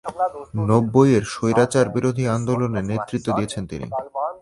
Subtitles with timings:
[0.69, 3.87] নব্বইয়ের স্বৈরাচার বিরোধী আন্দোলনে নেতৃত্ব দিয়েছেন তিনি।